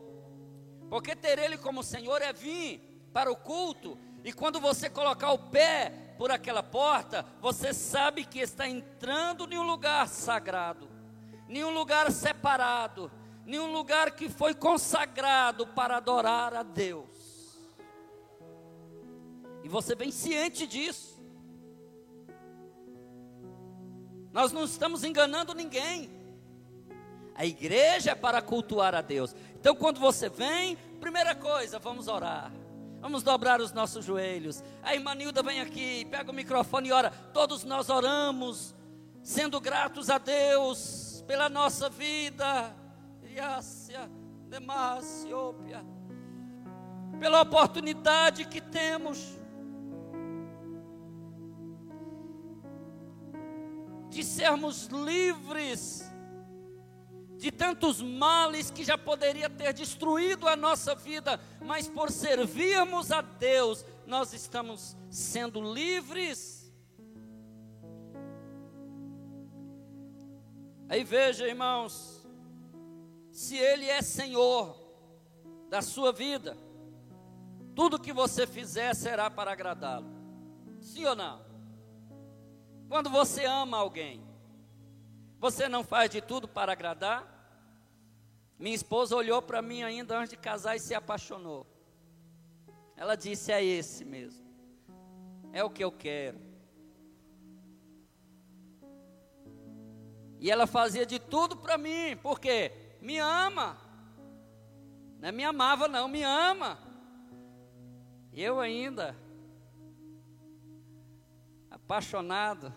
Porque 0.90 1.16
ter 1.16 1.38
Ele 1.38 1.58
como 1.58 1.84
Senhor 1.84 2.22
é 2.22 2.32
vir 2.32 3.10
para 3.14 3.32
o 3.32 3.36
culto 3.36 3.98
e 4.24 4.34
quando 4.34 4.60
você 4.60 4.90
colocar 4.90 5.32
o 5.32 5.38
pé 5.38 5.92
por 6.18 6.32
aquela 6.32 6.62
porta, 6.62 7.26
você 7.40 7.74
sabe 7.74 8.26
que 8.26 8.40
está 8.40 8.68
entrando 8.68 9.52
em 9.52 9.58
um 9.58 9.64
lugar 9.64 10.08
sagrado, 10.08 10.90
em 11.48 11.64
um 11.64 11.74
lugar 11.74 12.12
separado, 12.12 13.12
em 13.48 13.58
um 13.58 13.72
lugar 13.72 14.12
que 14.12 14.30
foi 14.30 14.54
consagrado 14.54 15.66
para 15.68 15.98
adorar 15.98 16.54
a 16.54 16.64
Deus. 16.64 17.19
Você 19.70 19.94
vem 19.94 20.12
ciente 20.12 20.66
disso. 20.66 21.20
Nós 24.34 24.52
não 24.52 24.64
estamos 24.64 25.04
enganando 25.04 25.54
ninguém. 25.54 26.10
A 27.36 27.46
igreja 27.46 28.12
é 28.12 28.16
para 28.16 28.42
cultuar 28.42 28.94
a 28.96 29.02
Deus. 29.02 29.36
Então, 29.56 29.76
quando 29.76 30.00
você 30.00 30.28
vem, 30.28 30.76
primeira 31.00 31.36
coisa, 31.36 31.80
vamos 31.80 32.08
orar. 32.08 32.52
Vamos 33.00 33.24
dobrar 33.24 33.62
os 33.62 33.72
nossos 33.72 34.04
joelhos. 34.04 34.62
A 34.84 34.94
irmã 34.94 35.16
Nilda 35.16 35.42
vem 35.42 35.62
aqui, 35.62 36.04
pega 36.06 36.32
o 36.32 36.34
microfone 36.34 36.90
e 36.90 36.92
ora. 36.92 37.12
Todos 37.34 37.64
nós 37.64 37.90
oramos, 37.90 38.76
sendo 39.24 39.62
gratos 39.62 40.10
a 40.10 40.18
Deus 40.18 41.24
pela 41.26 41.48
nossa 41.48 41.90
vida. 41.90 42.76
Iácia, 43.24 44.10
Demasiopia. 44.50 45.86
Pela 47.20 47.42
oportunidade 47.42 48.46
que 48.46 48.60
temos 48.60 49.39
de 54.10 54.24
sermos 54.24 54.88
livres 54.88 56.10
de 57.40 57.54
tantos 57.54 58.02
males 58.02 58.70
que 58.70 58.84
já 58.84 58.98
poderia 58.98 59.50
ter 59.50 59.72
destruído 59.72 60.46
a 60.46 60.58
nossa 60.58 60.94
vida, 60.94 61.40
mas 61.62 61.88
por 61.88 62.12
servirmos 62.12 63.14
a 63.14 63.22
Deus, 63.22 63.86
nós 64.06 64.34
estamos 64.34 64.98
sendo 65.10 65.62
livres. 65.74 66.70
Aí 70.90 71.02
veja, 71.06 71.48
irmãos, 71.48 72.28
se 73.32 73.56
Ele 73.56 73.86
é 73.86 74.02
Senhor, 74.02 74.78
da 75.70 75.82
sua 75.82 76.12
vida. 76.12 76.58
Tudo 77.74 78.02
que 78.02 78.12
você 78.12 78.46
fizer 78.46 78.94
será 78.94 79.32
para 79.32 79.54
agradá-lo. 79.54 80.10
Sim 80.82 81.06
ou 81.06 81.16
não? 81.16 81.49
Quando 82.90 83.10
você 83.10 83.46
ama 83.46 83.78
alguém, 83.78 84.22
você 85.40 85.70
não 85.70 85.84
faz 85.84 86.10
de 86.10 86.22
tudo 86.22 86.48
para 86.48 86.72
agradar? 86.72 87.24
Minha 88.58 88.76
esposa 88.76 89.16
olhou 89.16 89.42
para 89.44 89.62
mim 89.62 89.84
ainda 89.84 90.18
antes 90.18 90.32
de 90.32 90.38
casar 90.38 90.76
e 90.76 90.80
se 90.80 90.96
apaixonou. 90.96 91.68
Ela 92.98 93.16
disse: 93.16 93.52
É 93.52 93.64
esse 93.64 94.04
mesmo. 94.04 94.44
É 95.54 95.64
o 95.64 95.70
que 95.70 95.84
eu 95.84 95.92
quero. 95.92 96.40
E 100.40 100.50
ela 100.50 100.66
fazia 100.66 101.06
de 101.06 101.20
tudo 101.20 101.56
para 101.56 101.78
mim, 101.78 102.18
porque 102.24 102.72
me 103.02 103.20
ama. 103.20 103.78
Não 105.20 105.30
é 105.30 105.32
me 105.32 105.44
amava, 105.44 105.88
não, 105.88 106.08
me 106.08 106.24
ama. 106.24 106.80
Eu 108.34 108.60
ainda, 108.60 109.16
apaixonado, 111.70 112.74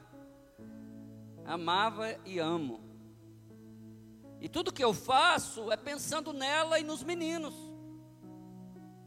amava 1.45 2.17
e 2.25 2.39
amo. 2.39 2.81
E 4.41 4.49
tudo 4.49 4.73
que 4.73 4.83
eu 4.83 4.93
faço 4.93 5.71
é 5.71 5.77
pensando 5.77 6.33
nela 6.33 6.79
e 6.79 6.83
nos 6.83 7.03
meninos. 7.03 7.55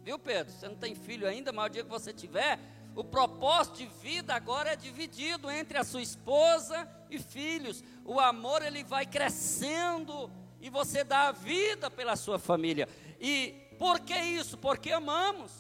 Viu, 0.02 0.18
Pedro? 0.18 0.54
Você 0.54 0.68
não 0.68 0.76
tem 0.76 0.96
filho 0.96 1.28
ainda, 1.28 1.52
mas 1.52 1.66
o 1.66 1.70
dia 1.70 1.84
que 1.84 1.90
você 1.90 2.14
tiver, 2.14 2.60
o 2.96 3.04
propósito 3.04 3.78
de 3.78 3.88
vida 3.88 4.34
agora 4.34 4.72
é 4.72 4.76
dividido 4.76 5.52
entre 5.52 5.78
a 5.78 5.84
sua 5.84 6.02
esposa 6.02 6.90
e 7.10 7.20
filhos. 7.20 7.84
O 8.06 8.20
amor 8.20 8.62
ele 8.62 8.84
vai 8.84 9.06
crescendo 9.06 10.32
e 10.62 10.70
você 10.70 11.04
dá 11.04 11.28
a 11.28 11.32
vida 11.32 11.92
pela 11.92 12.16
sua 12.16 12.40
família. 12.40 12.88
E 13.20 13.54
por 13.78 14.00
que 14.00 14.18
isso? 14.18 14.58
Porque 14.58 14.92
amamos. 14.92 15.52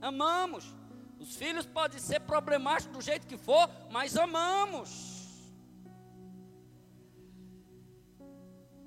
Amamos. 0.00 0.74
Os 1.26 1.34
filhos 1.34 1.66
podem 1.66 1.98
ser 1.98 2.20
problemáticos 2.20 2.96
do 2.96 3.02
jeito 3.02 3.26
que 3.26 3.36
for, 3.36 3.68
mas 3.90 4.16
amamos. 4.16 5.42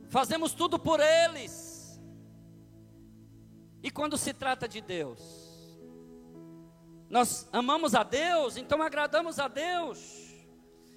Fazemos 0.07 0.53
tudo 0.53 0.79
por 0.79 1.01
eles. 1.01 1.99
E 3.83 3.91
quando 3.91 4.17
se 4.17 4.33
trata 4.33 4.69
de 4.69 4.79
Deus, 4.79 5.19
nós 7.09 7.45
amamos 7.51 7.93
a 7.93 8.03
Deus, 8.03 8.55
então 8.55 8.81
agradamos 8.81 9.37
a 9.37 9.49
Deus. 9.49 9.99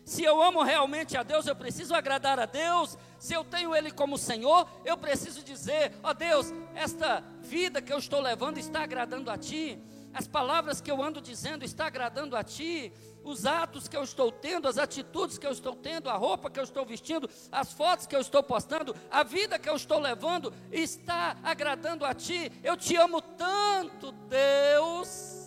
Se 0.05 0.23
eu 0.23 0.41
amo 0.41 0.63
realmente 0.63 1.17
a 1.17 1.25
Deus, 1.25 1.49
eu 1.49 1.57
preciso 1.57 1.93
agradar 1.93 2.39
a 2.39 2.47
Deus. 2.47 2.97
Se 3.19 3.35
eu 3.35 3.45
tenho 3.45 3.75
Ele 3.75 3.91
como 3.91 4.17
Senhor, 4.17 4.69
eu 4.85 4.97
preciso 4.97 5.43
dizer: 5.43 5.93
ó 6.05 6.11
oh 6.11 6.15
Deus, 6.15 6.53
esta 6.77 7.21
vida 7.41 7.83
que 7.83 7.93
eu 7.93 7.99
estou 7.99 8.21
levando 8.21 8.59
está 8.59 8.85
agradando 8.85 9.29
a 9.29 9.37
Ti. 9.37 9.81
As 10.15 10.27
palavras 10.27 10.81
que 10.81 10.91
eu 10.91 11.03
ando 11.03 11.21
dizendo 11.21 11.65
está 11.65 11.87
agradando 11.87 12.37
a 12.37 12.43
Ti 12.43 12.93
os 13.25 13.47
atos 13.47 13.89
que 13.89 13.97
eu 13.97 14.03
estou 14.03 14.31
tendo, 14.33 14.69
as 14.69 14.79
atitudes 14.79 15.39
que 15.39 15.47
eu 15.47 15.53
estou 15.53 15.75
tendo, 15.77 16.11
a 16.11 16.15
roupa 16.15 16.51
que 16.51 16.59
eu 16.59 16.65
estou 16.65 16.85
vestindo, 16.85 17.29
as 17.51 17.73
fotos 17.73 18.07
que 18.07 18.17
eu 18.17 18.21
estou 18.21 18.43
postando, 18.43 18.95
a 19.11 19.23
vida 19.23 19.59
que 19.59 19.69
eu 19.69 19.77
estou 19.77 19.99
levando, 19.99 20.53
está 20.71 21.37
agradando 21.43 22.05
a 22.05 22.15
Ti. 22.15 22.51
Eu 22.63 22.77
te 22.77 22.97
amo 22.97 23.21
tanto, 23.21 24.13
Deus. 24.13 25.41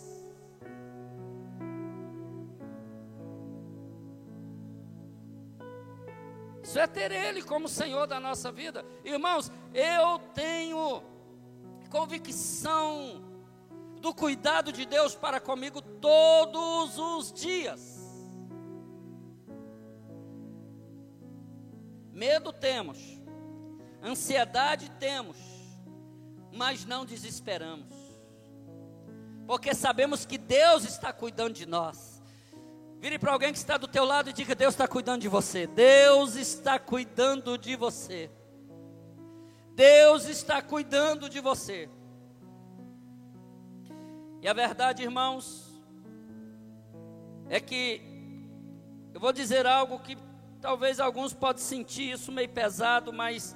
Isso 6.63 6.79
é 6.79 6.87
ter 6.87 7.11
Ele 7.11 7.41
como 7.43 7.67
Senhor 7.67 8.07
da 8.07 8.19
nossa 8.19 8.51
vida. 8.51 8.85
Irmãos, 9.03 9.51
eu 9.73 10.19
tenho 10.33 11.03
convicção 11.89 13.34
do 14.05 14.13
cuidado 14.13 14.71
de 14.71 14.85
Deus 14.85 15.15
para 15.15 15.39
comigo 15.39 15.81
todos 15.81 16.99
os 16.99 17.33
dias. 17.33 17.81
Medo 22.13 22.53
temos, 22.53 22.99
ansiedade 24.03 24.91
temos, 24.99 25.37
mas 26.53 26.85
não 26.85 27.03
desesperamos, 27.03 27.95
porque 29.47 29.73
sabemos 29.73 30.23
que 30.23 30.37
Deus 30.37 30.85
está 30.85 31.11
cuidando 31.11 31.55
de 31.55 31.65
nós. 31.65 32.21
Vire 32.99 33.17
para 33.17 33.33
alguém 33.33 33.51
que 33.51 33.57
está 33.57 33.75
do 33.75 33.87
teu 33.87 34.05
lado 34.05 34.29
e 34.29 34.33
diga: 34.33 34.53
Deus 34.53 34.75
está 34.75 34.87
cuidando 34.87 35.23
de 35.23 35.27
você. 35.27 35.65
Deus 35.65 36.35
está 36.35 36.77
cuidando 36.77 37.57
de 37.57 37.75
você. 37.75 38.29
Deus 39.73 40.25
está 40.25 40.61
cuidando 40.61 41.27
de 41.27 41.39
você. 41.39 41.89
E 44.45 44.47
a 44.47 44.53
verdade, 44.53 45.01
irmãos, 45.01 45.73
é 47.49 47.59
que 47.59 47.99
eu 49.11 49.19
vou 49.19 49.33
dizer 49.33 49.65
algo 49.65 49.97
que 49.97 50.15
talvez 50.61 50.99
alguns 50.99 51.33
podem 51.33 51.63
sentir 51.63 52.11
isso 52.11 52.31
meio 52.31 52.49
pesado, 52.49 53.11
mas 53.11 53.55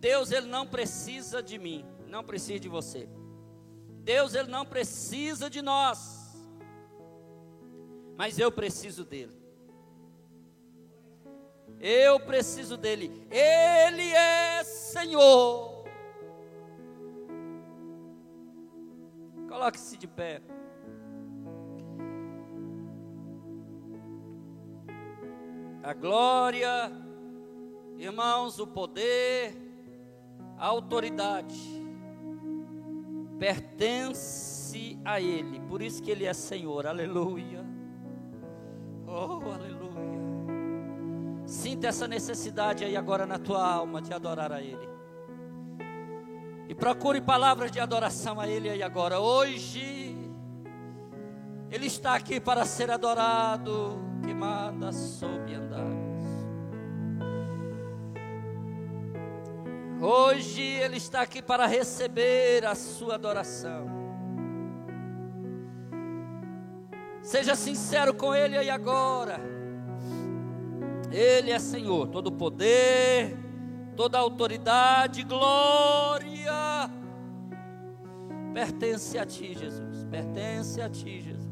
Deus 0.00 0.32
ele 0.32 0.48
não 0.48 0.66
precisa 0.66 1.40
de 1.40 1.56
mim, 1.56 1.86
não 2.08 2.24
precisa 2.24 2.58
de 2.58 2.68
você. 2.68 3.08
Deus 4.02 4.34
ele 4.34 4.48
não 4.48 4.66
precisa 4.66 5.48
de 5.48 5.62
nós. 5.62 6.36
Mas 8.16 8.40
eu 8.40 8.50
preciso 8.50 9.04
dele. 9.04 9.40
Eu 11.78 12.18
preciso 12.18 12.76
dele. 12.76 13.24
Ele 13.30 14.10
é 14.10 14.64
Senhor. 14.64 15.77
Coloque-se 19.58 19.96
de 19.96 20.06
pé. 20.06 20.40
A 25.82 25.92
glória, 25.92 26.92
irmãos, 27.96 28.60
o 28.60 28.68
poder, 28.68 29.56
a 30.56 30.66
autoridade 30.66 31.58
pertence 33.36 34.96
a 35.04 35.20
Ele. 35.20 35.58
Por 35.62 35.82
isso 35.82 36.00
que 36.04 36.12
Ele 36.12 36.24
é 36.24 36.32
Senhor. 36.32 36.86
Aleluia. 36.86 37.66
Oh, 39.08 39.50
aleluia. 39.50 39.88
Sinta 41.46 41.88
essa 41.88 42.06
necessidade 42.06 42.84
aí 42.84 42.96
agora 42.96 43.26
na 43.26 43.40
tua 43.40 43.68
alma 43.68 44.00
de 44.00 44.14
adorar 44.14 44.52
a 44.52 44.62
Ele. 44.62 44.97
Procure 46.78 47.20
palavras 47.20 47.72
de 47.72 47.80
adoração 47.80 48.38
a 48.38 48.46
Ele 48.46 48.70
aí 48.70 48.82
agora. 48.84 49.18
Hoje, 49.18 50.16
Ele 51.70 51.86
está 51.86 52.14
aqui 52.14 52.38
para 52.38 52.64
ser 52.64 52.88
adorado. 52.90 53.98
Que 54.22 54.32
manda 54.32 54.92
sob 54.92 55.54
andar. 55.54 55.88
Hoje 60.00 60.62
Ele 60.62 60.98
está 60.98 61.22
aqui 61.22 61.42
para 61.42 61.66
receber 61.66 62.64
a 62.64 62.76
sua 62.76 63.16
adoração. 63.16 63.88
Seja 67.22 67.56
sincero 67.56 68.14
com 68.14 68.32
Ele 68.32 68.56
aí 68.56 68.70
agora. 68.70 69.40
Ele 71.10 71.50
é 71.50 71.58
Senhor, 71.58 72.06
todo 72.06 72.30
poder 72.30 73.47
toda 73.98 74.16
autoridade, 74.16 75.24
glória, 75.24 76.88
pertence 78.54 79.18
a 79.18 79.26
Ti, 79.26 79.54
Jesus. 79.54 80.04
Pertence 80.04 80.80
a 80.80 80.88
Ti, 80.88 81.20
Jesus. 81.20 81.48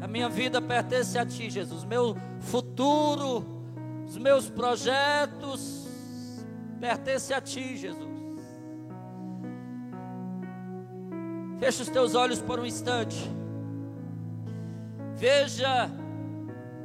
A 0.00 0.08
minha 0.08 0.30
vida 0.30 0.62
pertence 0.62 1.18
a 1.18 1.26
Ti, 1.26 1.50
Jesus. 1.50 1.84
Meu 1.84 2.16
futuro, 2.40 3.44
os 4.06 4.16
meus 4.16 4.48
projetos, 4.48 5.90
pertence 6.80 7.34
a 7.34 7.40
Ti, 7.42 7.76
Jesus. 7.76 8.16
Feche 11.58 11.82
os 11.82 11.90
teus 11.90 12.14
olhos 12.14 12.40
por 12.40 12.58
um 12.58 12.64
instante. 12.64 13.30
Veja 15.16 15.90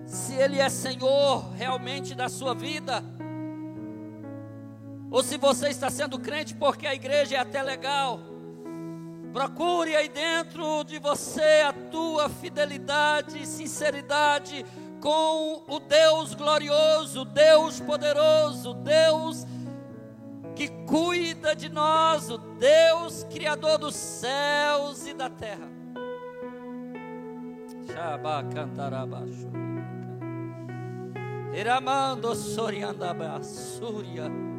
se 0.05 0.34
Ele 0.34 0.60
é 0.60 0.67
Senhor 0.67 1.53
realmente 1.53 2.13
da 2.13 2.27
sua 2.27 2.53
vida 2.53 3.01
ou 5.12 5.21
se 5.21 5.38
você 5.38 5.67
está 5.67 5.89
sendo 5.89 6.17
crente 6.17 6.56
porque 6.56 6.88
a 6.88 6.95
igreja 6.95 7.36
é 7.36 7.39
até 7.39 7.62
legal. 7.62 8.21
Procure 9.34 9.95
aí 9.95 10.08
dentro 10.08 10.86
de 10.86 11.00
você 11.00 11.63
a 11.67 11.74
tua 11.74 12.30
fidelidade 12.30 13.43
e 13.43 13.45
sinceridade 13.45 14.65
com 15.02 15.63
o 15.67 15.80
Deus 15.80 16.34
glorioso, 16.34 17.26
Deus 17.26 17.82
poderoso, 17.82 18.74
Deus 18.74 19.45
que 20.56 20.69
cuida 20.86 21.56
de 21.56 21.69
nós, 21.69 22.30
o 22.30 22.38
Deus 22.38 23.24
criador 23.26 23.78
dos 23.78 23.95
céus 23.95 25.08
e 25.08 25.13
da 25.13 25.30
terra. 25.30 25.69
Shabakantarabaxu. 27.88 29.50
Iramando 31.54 32.34
soriandabasúria. 32.36 34.51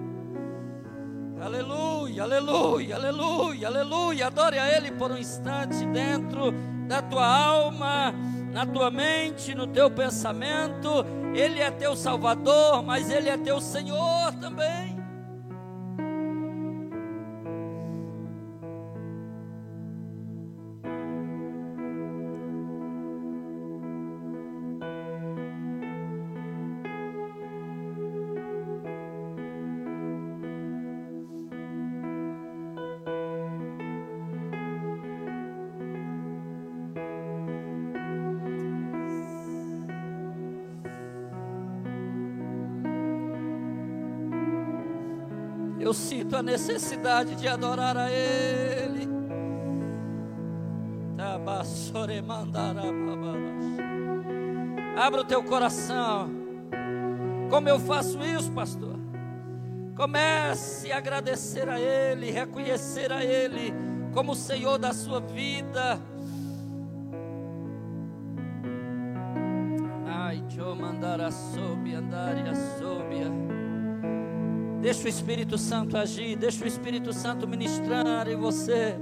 Aleluia, 1.42 2.22
aleluia, 2.22 2.94
aleluia, 2.94 3.66
aleluia. 3.66 4.26
Adore 4.28 4.60
a 4.60 4.76
Ele 4.76 4.92
por 4.92 5.10
um 5.10 5.18
instante 5.18 5.84
dentro 5.86 6.52
da 6.86 7.02
tua 7.02 7.26
alma, 7.26 8.14
na 8.52 8.64
tua 8.64 8.92
mente, 8.92 9.52
no 9.52 9.66
teu 9.66 9.90
pensamento. 9.90 11.04
Ele 11.34 11.58
é 11.58 11.68
teu 11.68 11.96
Salvador, 11.96 12.84
mas 12.84 13.10
Ele 13.10 13.28
é 13.28 13.36
teu 13.36 13.60
Senhor 13.60 14.32
também. 14.40 15.01
Eu 45.92 45.94
sinto 45.94 46.34
a 46.34 46.42
necessidade 46.42 47.34
de 47.34 47.46
adorar 47.46 47.98
a 47.98 48.10
Ele. 48.10 49.06
Abra 54.96 55.20
o 55.20 55.24
teu 55.24 55.44
coração. 55.44 56.30
Como 57.50 57.68
eu 57.68 57.78
faço 57.78 58.18
isso, 58.22 58.50
pastor? 58.52 58.98
Comece 59.94 60.90
a 60.90 60.96
agradecer 60.96 61.68
a 61.68 61.78
Ele, 61.78 62.30
reconhecer 62.30 63.12
a 63.12 63.22
Ele 63.22 63.74
como 64.14 64.32
o 64.32 64.34
Senhor 64.34 64.78
da 64.78 64.94
sua 64.94 65.20
vida. 65.20 66.00
Ai, 70.06 70.42
mandar 70.74 71.20
a 71.20 71.30
soube, 71.30 71.94
andar 71.94 72.38
e 72.38 72.48
a. 72.48 73.61
Deixa 74.82 75.04
o 75.04 75.08
Espírito 75.08 75.56
Santo 75.56 75.96
agir, 75.96 76.34
deixa 76.34 76.64
o 76.64 76.66
Espírito 76.66 77.12
Santo 77.12 77.46
ministrar 77.46 78.26
em 78.26 78.34
você. 78.34 78.96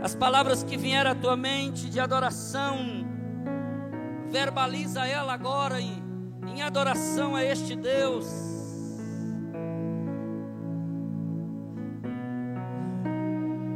As 0.00 0.14
palavras 0.14 0.62
que 0.62 0.76
vieram 0.76 1.10
à 1.10 1.14
tua 1.16 1.36
mente 1.36 1.90
de 1.90 1.98
adoração, 1.98 2.78
verbaliza 4.30 5.04
ela 5.04 5.34
agora 5.34 5.80
em, 5.80 6.00
em 6.46 6.62
adoração 6.62 7.34
a 7.34 7.42
este 7.42 7.74
Deus. 7.74 8.24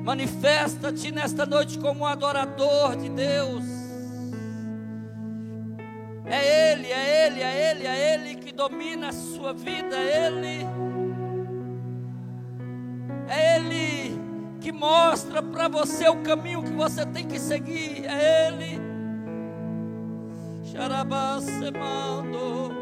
Manifesta-te 0.04 1.10
nesta 1.10 1.44
noite 1.44 1.80
como 1.80 2.02
um 2.02 2.06
adorador 2.06 2.94
de 2.94 3.08
Deus. 3.08 3.64
É 6.26 6.72
Ele, 6.72 6.92
é 6.92 7.26
Ele, 7.26 7.42
é 7.42 7.70
Ele, 7.70 7.86
é 7.86 8.14
Ele 8.14 8.37
domina 8.58 9.08
a 9.10 9.12
sua 9.12 9.52
vida, 9.52 9.96
Ele. 9.96 10.66
É 13.28 13.56
Ele 13.56 14.18
que 14.60 14.72
mostra 14.72 15.40
para 15.40 15.68
você 15.68 16.08
o 16.08 16.20
caminho 16.24 16.64
que 16.64 16.72
você 16.72 17.06
tem 17.06 17.24
que 17.24 17.38
seguir, 17.38 18.04
é 18.04 18.48
Ele. 18.48 18.80
Xarabasemando, 20.64 22.72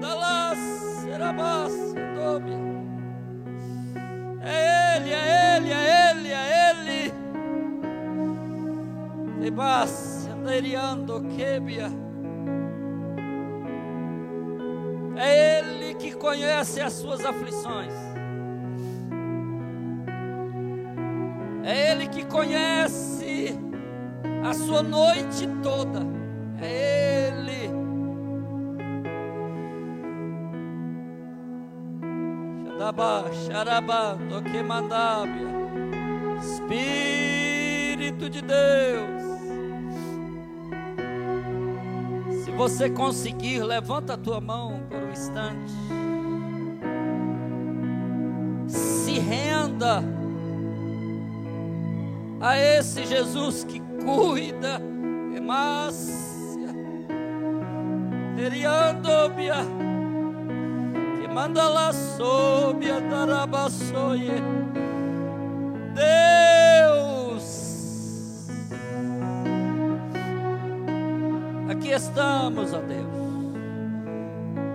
Dalas, 0.00 0.56
Serabasendobia. 1.02 2.56
É 4.40 4.96
Ele, 4.96 5.12
é 5.12 5.56
Ele, 5.56 5.72
é 5.72 6.10
Ele, 6.10 6.32
é 6.32 6.70
Ele. 6.70 7.12
Debas, 9.42 10.26
anderiando, 10.26 11.22
quebia. 11.36 12.05
Conhece 16.16 16.80
as 16.80 16.92
suas 16.92 17.24
aflições. 17.24 17.92
É 21.64 21.92
Ele 21.92 22.06
que 22.08 22.24
conhece 22.24 23.58
a 24.44 24.52
sua 24.52 24.82
noite 24.82 25.48
toda. 25.62 26.00
É 26.60 27.28
Ele. 27.28 27.46
Xarabá, 33.46 34.16
toque 34.28 34.62
mandábia. 34.62 35.46
Espírito 36.40 38.30
de 38.30 38.42
Deus. 38.42 39.16
você 42.56 42.88
conseguir, 42.88 43.62
levanta 43.62 44.14
a 44.14 44.16
tua 44.16 44.40
mão 44.40 44.80
por 44.88 44.98
um 44.98 45.10
instante. 45.10 45.74
A 52.40 52.58
esse 52.58 53.04
Jesus 53.04 53.64
que 53.64 53.80
cuida, 54.04 54.80
Emácia, 55.36 56.68
Eriandobia, 58.38 59.56
que 61.20 61.28
manda 61.28 61.68
lá 61.68 61.92
sob 61.92 62.90
a 62.90 63.00
Darabassoie. 63.00 64.42
Deus 65.94 66.56
Aqui 71.86 71.90
estamos, 71.90 72.72
ó 72.72 72.80
Deus. 72.80 73.06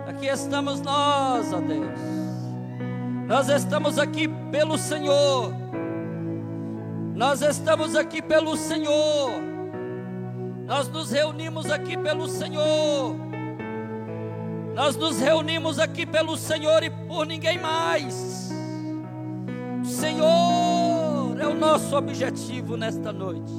Aqui 0.07 0.27
estamos 0.27 0.79
nós, 0.81 1.51
ó 1.51 1.59
Deus. 1.59 2.20
Nós 3.31 3.47
estamos 3.47 3.97
aqui 3.97 4.27
pelo 4.27 4.77
Senhor. 4.77 5.53
Nós 7.15 7.41
estamos 7.41 7.95
aqui 7.95 8.21
pelo 8.21 8.57
Senhor. 8.57 9.31
Nós 10.65 10.89
nos 10.89 11.11
reunimos 11.11 11.71
aqui 11.71 11.95
pelo 11.95 12.27
Senhor. 12.27 13.15
Nós 14.75 14.97
nos 14.97 15.21
reunimos 15.21 15.79
aqui 15.79 16.05
pelo 16.05 16.35
Senhor 16.35 16.83
e 16.83 16.89
por 16.89 17.25
ninguém 17.25 17.57
mais. 17.57 18.51
O 19.81 19.85
Senhor 19.85 21.39
é 21.39 21.47
o 21.47 21.55
nosso 21.55 21.95
objetivo 21.95 22.75
nesta 22.75 23.13
noite. 23.13 23.53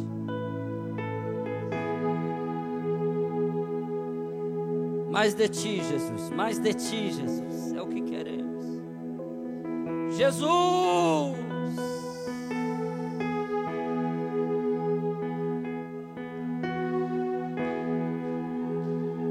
Mais 5.11 5.33
de 5.33 5.49
ti, 5.49 5.83
Jesus. 5.83 6.29
Mais 6.29 6.59
de 6.59 6.75
ti, 6.75 7.11
Jesus. 7.11 7.73
É 7.73 7.81
o 7.81 7.87
que 7.87 8.03
queremos. 8.03 8.42
Jesus. 10.23 11.37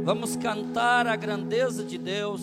Vamos 0.03 0.35
cantar 0.35 1.07
a 1.07 1.15
grandeza 1.15 1.85
de 1.85 1.97
Deus. 1.97 2.41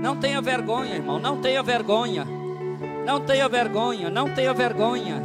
Não 0.00 0.16
tenha 0.16 0.40
vergonha, 0.40 0.94
irmão, 0.94 1.18
não 1.18 1.42
tenha 1.42 1.62
vergonha. 1.62 2.39
Não 3.10 3.18
tenha 3.18 3.48
vergonha, 3.48 4.08
não 4.08 4.32
tenha 4.32 4.54
vergonha. 4.54 5.20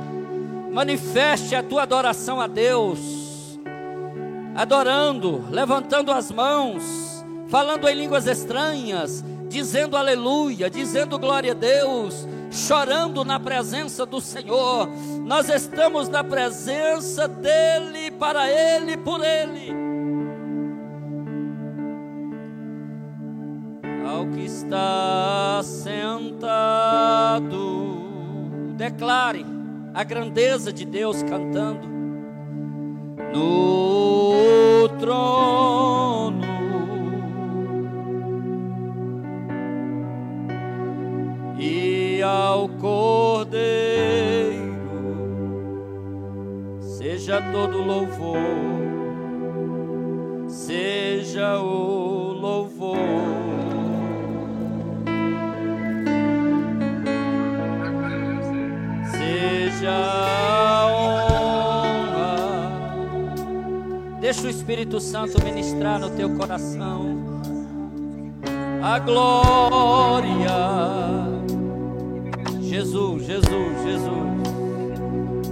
Manifeste 0.71 1.54
a 1.54 1.62
tua 1.62 1.84
adoração 1.84 2.41
a 2.41 2.48
Deus. 2.48 3.60
Adorando, 4.56 5.45
levantando 5.52 6.12
as 6.12 6.32
mãos, 6.32 7.24
falando 7.48 7.88
em 7.88 7.93
línguas 7.93 8.26
estranhas, 8.26 9.24
dizendo 9.48 9.95
aleluia, 9.95 10.67
dizendo 10.67 11.19
glória 11.19 11.52
a 11.52 11.54
Deus, 11.54 12.28
chorando 12.50 13.24
na 13.24 13.39
presença 13.39 14.04
do 14.04 14.19
Senhor. 14.19 14.89
Nós 15.24 15.48
estamos 15.48 16.10
na 16.10 16.24
presença 16.24 17.28
dEle, 17.28 18.10
para 18.10 18.50
Ele, 18.50 18.98
por 18.98 19.24
Ele. 19.24 19.85
Que 24.34 24.46
está 24.46 25.62
sentado. 25.64 25.96
Declare 28.76 29.46
a 29.94 30.04
grandeza 30.04 30.74
de 30.74 30.86
Deus 30.86 31.24
cantando 31.24 31.88
no 33.34 34.90
trono. 35.00 36.46
E 41.58 42.22
ao 42.22 42.68
cordeiro 42.70 43.56
seja 46.80 47.42
todo 47.52 47.82
louvor, 47.82 48.38
seja 50.48 51.60
o 51.60 52.34
louvor. 52.34 53.44
Seja 59.86 59.91
a 59.91 60.88
honra. 60.88 62.26
Deixa 64.19 64.48
o 64.48 64.50
Espírito 64.50 65.00
Santo 65.00 65.39
ministrar 65.43 66.00
no 66.00 66.10
teu 66.10 66.32
coração. 66.32 67.15
A 68.82 68.98
glória. 68.98 70.50
Jesus, 72.62 73.26
Jesus, 73.26 73.84
Jesus. 73.84 74.15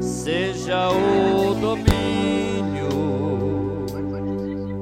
Seja 0.02 0.89
o 0.89 1.54
domínio 1.54 2.89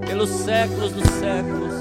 pelos 0.08 0.30
séculos 0.30 0.94
dos 0.94 1.10
séculos, 1.10 1.74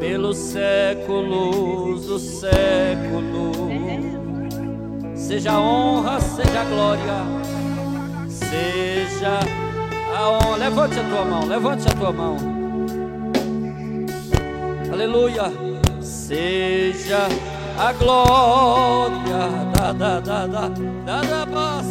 pelos 0.00 0.38
séculos 0.38 2.06
dos 2.06 2.22
séculos. 2.22 3.75
Seja 5.26 5.58
honra, 5.58 6.20
seja 6.20 6.64
glória, 6.66 7.26
seja 8.28 9.40
a 10.16 10.30
honra. 10.30 10.56
Levante 10.56 11.00
a 11.00 11.02
tua 11.02 11.24
mão, 11.24 11.46
levante 11.46 11.88
a 11.88 11.90
tua 11.90 12.12
mão. 12.12 12.36
Aleluia. 14.92 15.52
Seja 16.00 17.26
a 17.76 17.92
glória 17.92 19.48
da 19.76 19.92
da 19.92 20.20
da 20.20 20.46
da 20.46 20.68
da 20.68 21.22
da 21.22 21.46
paz. 21.48 21.86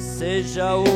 Seja 0.00 0.76
o 0.76 0.86